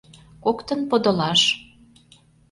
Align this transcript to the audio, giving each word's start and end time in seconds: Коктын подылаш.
Коктын 0.43 0.81
подылаш. 0.89 1.41